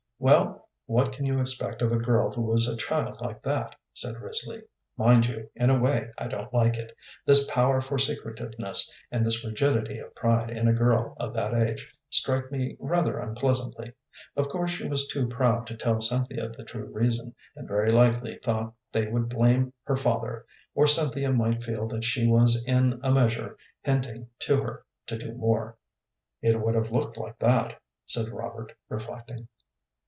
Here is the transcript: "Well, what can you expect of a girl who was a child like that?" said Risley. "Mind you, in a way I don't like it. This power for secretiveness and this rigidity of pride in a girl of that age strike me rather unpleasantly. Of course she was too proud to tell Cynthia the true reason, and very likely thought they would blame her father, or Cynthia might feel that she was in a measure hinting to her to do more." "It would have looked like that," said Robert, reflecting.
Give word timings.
"Well, 0.23 0.69
what 0.85 1.13
can 1.13 1.25
you 1.25 1.41
expect 1.41 1.81
of 1.81 1.91
a 1.91 1.97
girl 1.97 2.31
who 2.31 2.43
was 2.43 2.67
a 2.67 2.77
child 2.77 3.19
like 3.21 3.41
that?" 3.41 3.73
said 3.91 4.21
Risley. 4.21 4.61
"Mind 4.95 5.25
you, 5.25 5.49
in 5.55 5.71
a 5.71 5.79
way 5.79 6.11
I 6.15 6.27
don't 6.27 6.53
like 6.53 6.77
it. 6.77 6.95
This 7.25 7.47
power 7.47 7.81
for 7.81 7.97
secretiveness 7.97 8.93
and 9.11 9.25
this 9.25 9.43
rigidity 9.43 9.97
of 9.97 10.13
pride 10.13 10.51
in 10.51 10.67
a 10.67 10.73
girl 10.73 11.17
of 11.19 11.33
that 11.33 11.55
age 11.55 11.91
strike 12.11 12.51
me 12.51 12.77
rather 12.79 13.17
unpleasantly. 13.17 13.93
Of 14.35 14.47
course 14.47 14.69
she 14.69 14.87
was 14.87 15.07
too 15.07 15.27
proud 15.27 15.65
to 15.65 15.75
tell 15.75 15.99
Cynthia 15.99 16.49
the 16.49 16.65
true 16.65 16.85
reason, 16.93 17.33
and 17.55 17.67
very 17.67 17.89
likely 17.89 18.35
thought 18.37 18.75
they 18.91 19.07
would 19.07 19.27
blame 19.27 19.73
her 19.85 19.95
father, 19.95 20.45
or 20.75 20.85
Cynthia 20.85 21.33
might 21.33 21.63
feel 21.63 21.87
that 21.87 22.03
she 22.03 22.27
was 22.27 22.63
in 22.67 22.99
a 23.01 23.11
measure 23.11 23.57
hinting 23.81 24.27
to 24.41 24.61
her 24.61 24.85
to 25.07 25.17
do 25.17 25.33
more." 25.33 25.77
"It 26.43 26.61
would 26.61 26.75
have 26.75 26.91
looked 26.91 27.17
like 27.17 27.39
that," 27.39 27.81
said 28.05 28.29
Robert, 28.29 28.71
reflecting. 28.87 29.47